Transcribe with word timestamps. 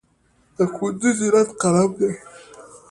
د 0.57 0.59
ښوونځي 0.73 1.11
زینت 1.19 1.49
قلم 1.61 1.91
دی. 1.99 2.11